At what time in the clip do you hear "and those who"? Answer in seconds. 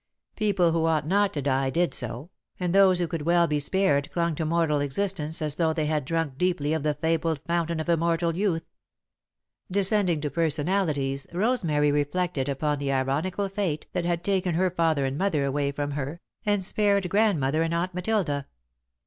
2.59-3.07